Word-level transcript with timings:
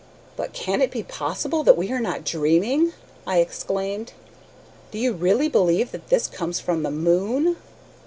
"But 0.35 0.51
can 0.51 0.81
it 0.81 0.89
be 0.89 1.03
possible 1.03 1.61
that 1.63 1.77
we 1.77 1.91
are 1.91 1.99
not 1.99 2.23
dreaming?" 2.23 2.93
I 3.27 3.37
exclaimed. 3.37 4.13
"Do 4.89 4.97
you 4.97 5.13
really 5.13 5.47
believe 5.47 5.91
that 5.91 6.07
this 6.09 6.25
comes 6.25 6.59
from 6.59 6.81
the 6.81 6.89
moon?" 6.89 7.57